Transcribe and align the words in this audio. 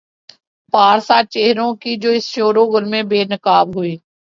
پارسا 0.73 1.21
چہروں 1.29 1.75
کی 1.75 1.95
جو 1.95 2.09
اس 2.09 2.25
شوروغل 2.25 2.83
میں 2.83 3.03
بے 3.03 3.23
نقاب 3.25 3.67
ہوئی۔ 3.75 3.95